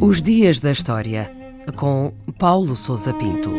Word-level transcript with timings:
Os 0.00 0.20
Dias 0.20 0.60
da 0.60 0.70
História, 0.72 1.30
com 1.76 2.12
Paulo 2.38 2.74
Souza 2.74 3.14
Pinto. 3.14 3.50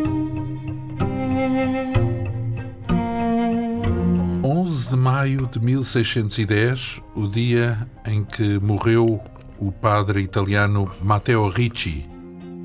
11 4.44 4.90
de 4.90 4.96
maio 4.96 5.46
de 5.46 5.58
1610, 5.58 7.00
o 7.14 7.26
dia 7.26 7.88
em 8.06 8.22
que 8.22 8.58
morreu 8.60 9.20
o 9.58 9.72
padre 9.72 10.20
italiano 10.20 10.90
Matteo 11.02 11.48
Ricci. 11.48 12.06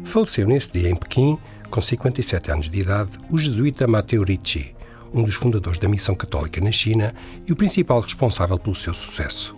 Faleceu 0.03 0.45
nesse 0.45 0.73
dia 0.73 0.89
em 0.89 0.95
Pequim, 0.95 1.37
com 1.69 1.79
57 1.79 2.51
anos 2.51 2.69
de 2.69 2.81
idade, 2.81 3.11
o 3.29 3.37
jesuíta 3.37 3.87
Matteo 3.87 4.23
Ricci, 4.23 4.75
um 5.13 5.23
dos 5.23 5.35
fundadores 5.35 5.79
da 5.79 5.87
missão 5.87 6.15
católica 6.15 6.61
na 6.61 6.71
China 6.71 7.13
e 7.47 7.51
o 7.51 7.55
principal 7.55 8.00
responsável 8.01 8.57
pelo 8.57 8.75
seu 8.75 8.93
sucesso. 8.93 9.55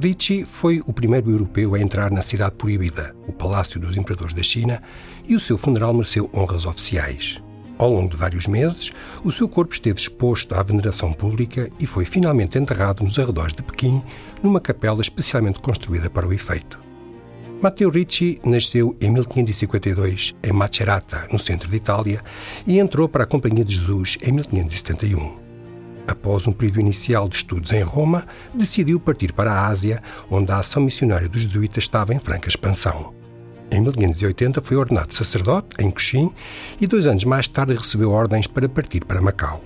Ricci 0.00 0.44
foi 0.44 0.80
o 0.86 0.92
primeiro 0.92 1.30
europeu 1.30 1.74
a 1.74 1.80
entrar 1.80 2.10
na 2.10 2.22
Cidade 2.22 2.54
Proibida, 2.56 3.16
o 3.26 3.32
Palácio 3.32 3.80
dos 3.80 3.96
Imperadores 3.96 4.34
da 4.34 4.42
China, 4.42 4.82
e 5.26 5.34
o 5.34 5.40
seu 5.40 5.58
funeral 5.58 5.92
mereceu 5.92 6.30
honras 6.34 6.64
oficiais. 6.66 7.42
Ao 7.78 7.90
longo 7.90 8.10
de 8.10 8.16
vários 8.16 8.46
meses, 8.46 8.90
o 9.24 9.30
seu 9.30 9.48
corpo 9.48 9.72
esteve 9.72 9.98
exposto 9.98 10.54
à 10.54 10.62
veneração 10.62 11.12
pública 11.12 11.70
e 11.78 11.86
foi 11.86 12.04
finalmente 12.04 12.58
enterrado 12.58 13.02
nos 13.02 13.18
arredores 13.18 13.54
de 13.54 13.62
Pequim, 13.62 14.02
numa 14.42 14.60
capela 14.60 15.00
especialmente 15.00 15.60
construída 15.60 16.10
para 16.10 16.26
o 16.26 16.32
efeito. 16.32 16.87
Matteo 17.60 17.90
Ricci 17.90 18.38
nasceu 18.44 18.96
em 19.00 19.10
1552 19.10 20.36
em 20.44 20.52
Macerata, 20.52 21.26
no 21.32 21.40
centro 21.40 21.68
de 21.68 21.76
Itália, 21.76 22.22
e 22.64 22.78
entrou 22.78 23.08
para 23.08 23.24
a 23.24 23.26
Companhia 23.26 23.64
de 23.64 23.74
Jesus 23.74 24.16
em 24.22 24.30
1571. 24.30 25.36
Após 26.06 26.46
um 26.46 26.52
período 26.52 26.80
inicial 26.80 27.28
de 27.28 27.34
estudos 27.34 27.72
em 27.72 27.82
Roma, 27.82 28.24
decidiu 28.54 29.00
partir 29.00 29.32
para 29.32 29.52
a 29.52 29.66
Ásia, 29.66 30.00
onde 30.30 30.52
a 30.52 30.58
ação 30.58 30.80
missionária 30.80 31.28
dos 31.28 31.42
jesuítas 31.42 31.82
estava 31.82 32.14
em 32.14 32.20
franca 32.20 32.48
expansão. 32.48 33.12
Em 33.72 33.80
1580 33.80 34.62
foi 34.62 34.76
ordenado 34.76 35.12
sacerdote 35.12 35.68
em 35.80 35.90
Coxim 35.90 36.30
e 36.80 36.86
dois 36.86 37.06
anos 37.06 37.24
mais 37.24 37.48
tarde 37.48 37.74
recebeu 37.74 38.12
ordens 38.12 38.46
para 38.46 38.68
partir 38.68 39.04
para 39.04 39.20
Macau. 39.20 39.64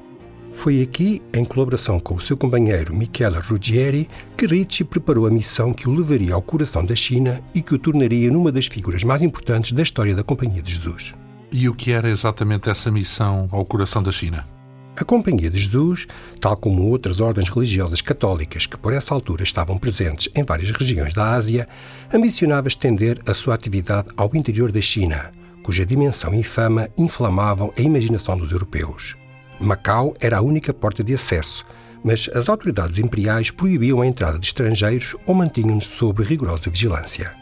Foi 0.53 0.83
aqui, 0.83 1.22
em 1.33 1.47
colaboração 1.47 1.98
com 1.98 2.14
o 2.14 2.20
seu 2.20 2.36
companheiro 2.36 2.95
Michele 2.95 3.39
Ruggieri, 3.39 4.08
que 4.36 4.47
Ricci 4.47 4.84
preparou 4.84 5.27
a 5.27 5.31
missão 5.31 5.72
que 5.72 5.89
o 5.89 5.95
levaria 5.95 6.34
ao 6.34 6.42
coração 6.42 6.84
da 6.84 6.95
China 6.95 7.42
e 7.55 7.62
que 7.62 7.75
o 7.75 7.78
tornaria 7.78 8.31
numa 8.31 8.53
das 8.53 8.67
figuras 8.67 9.03
mais 9.03 9.23
importantes 9.23 9.73
da 9.73 9.83
história 9.83 10.14
da 10.14 10.23
Companhia 10.23 10.61
de 10.61 10.75
Jesus. 10.75 11.14
E 11.50 11.70
o 11.70 11.75
que 11.75 11.91
era 11.91 12.11
exatamente 12.11 12.69
essa 12.69 12.91
missão 12.91 13.48
ao 13.50 13.64
coração 13.64 14.03
da 14.03 14.12
China? 14.12 14.47
A 14.95 15.05
Companhia 15.05 15.48
de 15.48 15.58
Jesus, 15.58 16.06
tal 16.39 16.55
como 16.55 16.83
outras 16.91 17.19
ordens 17.19 17.48
religiosas 17.48 18.03
católicas 18.03 18.67
que 18.67 18.77
por 18.77 18.92
essa 18.92 19.14
altura 19.14 19.42
estavam 19.42 19.78
presentes 19.78 20.28
em 20.34 20.45
várias 20.45 20.70
regiões 20.70 21.14
da 21.14 21.33
Ásia, 21.33 21.67
ambicionava 22.12 22.69
estender 22.69 23.19
a 23.27 23.33
sua 23.33 23.55
atividade 23.55 24.08
ao 24.19 24.30
interior 24.34 24.70
da 24.70 24.83
China, 24.83 25.33
cuja 25.62 25.86
dimensão 25.86 26.34
e 26.34 26.42
fama 26.42 26.91
inflamavam 26.98 27.73
a 27.77 27.80
imaginação 27.80 28.36
dos 28.36 28.53
europeus. 28.53 29.17
Macau 29.63 30.13
era 30.21 30.39
a 30.39 30.43
única 30.43 30.75
porta 30.75 31.05
de 31.05 31.15
acesso, 31.15 31.65
mas 32.03 32.29
as 32.35 32.49
autoridades 32.49 32.99
imperiais 32.99 33.51
proibiam 33.51 34.03
a 34.03 34.07
entrada 34.07 34.39
de 34.39 34.47
estrangeiros 34.47 35.15
ou 35.25 35.35
mantinham-nos 35.35 35.87
sob 35.87 36.23
rigorosa 36.23 36.69
vigilância. 36.69 37.35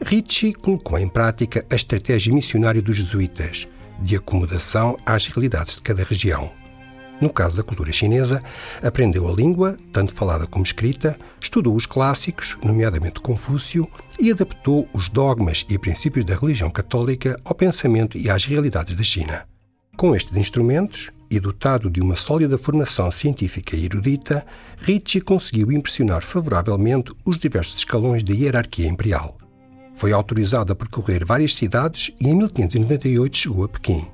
Ricci 0.00 0.52
colocou 0.52 0.98
em 0.98 1.08
prática 1.08 1.66
a 1.68 1.74
estratégia 1.74 2.32
missionária 2.32 2.80
dos 2.80 2.96
jesuítas, 2.96 3.66
de 4.00 4.14
acomodação 4.16 4.96
às 5.04 5.26
realidades 5.26 5.76
de 5.76 5.82
cada 5.82 6.04
região. 6.04 6.52
No 7.20 7.28
caso 7.28 7.56
da 7.56 7.64
cultura 7.64 7.92
chinesa, 7.92 8.40
aprendeu 8.80 9.28
a 9.28 9.32
língua, 9.32 9.76
tanto 9.92 10.14
falada 10.14 10.46
como 10.46 10.64
escrita, 10.64 11.18
estudou 11.40 11.74
os 11.74 11.84
clássicos, 11.84 12.56
nomeadamente 12.62 13.18
Confúcio, 13.18 13.88
e 14.20 14.30
adaptou 14.30 14.88
os 14.92 15.08
dogmas 15.08 15.66
e 15.68 15.76
princípios 15.76 16.24
da 16.24 16.36
religião 16.36 16.70
católica 16.70 17.36
ao 17.44 17.56
pensamento 17.56 18.16
e 18.16 18.30
às 18.30 18.44
realidades 18.44 18.94
da 18.94 19.02
China. 19.02 19.48
Com 19.96 20.14
estes 20.14 20.36
instrumentos, 20.36 21.10
e 21.30 21.40
dotado 21.40 21.90
de 21.90 22.00
uma 22.00 22.16
sólida 22.16 22.56
formação 22.56 23.10
científica 23.10 23.76
e 23.76 23.84
erudita, 23.84 24.46
Ricci 24.78 25.20
conseguiu 25.20 25.72
impressionar 25.72 26.22
favoravelmente 26.22 27.12
os 27.24 27.38
diversos 27.38 27.76
escalões 27.76 28.22
da 28.22 28.32
hierarquia 28.32 28.88
imperial. 28.88 29.36
Foi 29.94 30.12
autorizado 30.12 30.72
a 30.72 30.76
percorrer 30.76 31.24
várias 31.24 31.54
cidades 31.54 32.14
e 32.20 32.28
em 32.28 32.34
1598 32.34 33.36
chegou 33.36 33.64
a 33.64 33.68
Pequim. 33.68 34.06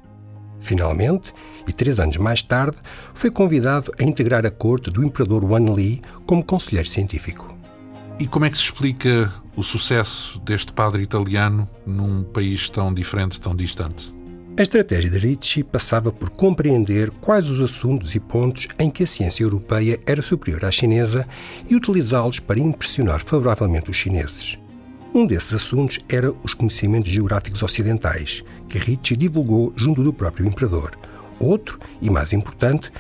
Finalmente, 0.59 1.33
e 1.69 1.73
três 1.73 2.01
anos 2.01 2.17
mais 2.17 2.43
tarde, 2.43 2.79
foi 3.13 3.31
convidado 3.31 3.93
a 3.99 4.03
integrar 4.03 4.47
a 4.47 4.51
corte 4.51 4.91
do 4.91 5.05
imperador 5.05 5.45
Wan 5.45 5.75
Li 5.75 6.01
como 6.25 6.45
conselheiro 6.45 6.89
científico. 6.89 7.55
E 8.19 8.27
como 8.27 8.45
é 8.45 8.51
que 8.51 8.57
se 8.57 8.65
explica 8.65 9.31
o 9.57 9.63
sucesso 9.63 10.39
deste 10.41 10.73
padre 10.73 11.03
italiano 11.03 11.69
num 11.85 12.23
país 12.23 12.71
tão 12.71 12.95
diferente, 12.95 13.41
tão 13.41 13.55
distante? 13.55 14.14
A 14.57 14.63
estratégia 14.63 15.11
de 15.11 15.19
Ricci 15.19 15.65
passava 15.65 16.13
por 16.13 16.31
compreender 16.31 17.11
quais 17.11 17.51
os 17.51 17.61
assuntos 17.61 18.15
e 18.15 18.21
pontos 18.21 18.69
em 18.79 18.89
que 18.89 19.03
a 19.03 19.07
ciência 19.07 19.43
europeia 19.43 19.99
era 20.07 20.23
superior 20.23 20.65
à 20.65 20.71
chinesa 20.71 21.27
e 21.69 21.75
utilizá-los 21.75 22.39
para 22.39 22.61
impressionar 22.61 23.21
favoravelmente 23.21 23.91
os 23.91 23.97
chineses. 23.97 24.57
Um 25.13 25.27
desses 25.27 25.55
assuntos 25.55 25.99
era 26.09 26.33
os 26.45 26.55
conhecimentos 26.55 27.11
geográficos 27.11 27.65
ocidentais, 27.65 28.45
que 28.69 28.79
Ricci 28.79 29.17
divulgou 29.17 29.73
junto 29.75 30.05
do 30.05 30.13
próprio 30.13 30.47
imperador. 30.47 30.93
Outro, 31.41 31.77
e 32.01 32.09
mais 32.09 32.33
importante, 32.33 32.93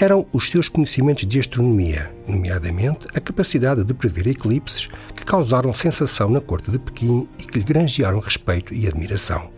eram 0.00 0.26
os 0.32 0.48
seus 0.48 0.68
conhecimentos 0.68 1.24
de 1.24 1.38
astronomia, 1.38 2.12
nomeadamente 2.26 3.06
a 3.14 3.20
capacidade 3.20 3.84
de 3.84 3.94
prever 3.94 4.26
eclipses 4.26 4.88
que 5.14 5.24
causaram 5.24 5.72
sensação 5.72 6.28
na 6.28 6.40
corte 6.40 6.68
de 6.68 6.80
Pequim 6.80 7.28
e 7.38 7.44
que 7.44 7.60
lhe 7.60 7.64
granjearam 7.64 8.18
respeito 8.18 8.74
e 8.74 8.88
admiração. 8.88 9.55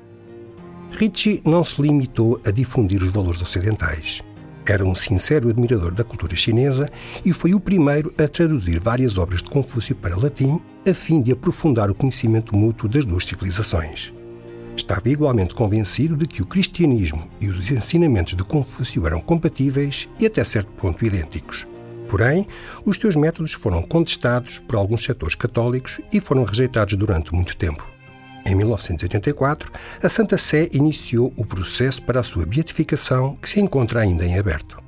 Ricci 0.90 1.40
não 1.44 1.62
se 1.62 1.80
limitou 1.80 2.40
a 2.44 2.50
difundir 2.50 3.02
os 3.02 3.10
valores 3.10 3.42
ocidentais. 3.42 4.22
Era 4.66 4.84
um 4.84 4.94
sincero 4.94 5.48
admirador 5.48 5.92
da 5.92 6.04
cultura 6.04 6.36
chinesa 6.36 6.90
e 7.24 7.32
foi 7.32 7.54
o 7.54 7.60
primeiro 7.60 8.12
a 8.18 8.28
traduzir 8.28 8.78
várias 8.80 9.16
obras 9.16 9.42
de 9.42 9.48
Confúcio 9.48 9.94
para 9.94 10.16
latim, 10.16 10.60
a 10.86 10.92
fim 10.92 11.22
de 11.22 11.32
aprofundar 11.32 11.90
o 11.90 11.94
conhecimento 11.94 12.54
mútuo 12.54 12.88
das 12.88 13.04
duas 13.04 13.24
civilizações. 13.24 14.12
Estava 14.76 15.08
igualmente 15.08 15.54
convencido 15.54 16.16
de 16.16 16.26
que 16.26 16.42
o 16.42 16.46
cristianismo 16.46 17.28
e 17.40 17.48
os 17.48 17.70
ensinamentos 17.70 18.34
de 18.34 18.44
Confúcio 18.44 19.06
eram 19.06 19.20
compatíveis 19.20 20.08
e 20.20 20.26
até 20.26 20.44
certo 20.44 20.70
ponto 20.72 21.04
idênticos. 21.04 21.66
Porém, 22.08 22.46
os 22.84 22.96
seus 22.96 23.16
métodos 23.16 23.52
foram 23.52 23.82
contestados 23.82 24.58
por 24.58 24.76
alguns 24.76 25.04
setores 25.04 25.34
católicos 25.34 26.00
e 26.12 26.20
foram 26.20 26.44
rejeitados 26.44 26.94
durante 26.94 27.34
muito 27.34 27.56
tempo. 27.56 27.97
Em 28.48 28.54
1984, 28.54 29.70
a 30.02 30.08
Santa 30.08 30.38
Sé 30.38 30.70
iniciou 30.72 31.34
o 31.36 31.44
processo 31.44 32.02
para 32.02 32.20
a 32.20 32.24
sua 32.24 32.46
beatificação, 32.46 33.36
que 33.42 33.50
se 33.50 33.60
encontra 33.60 34.00
ainda 34.00 34.24
em 34.24 34.38
aberto. 34.38 34.87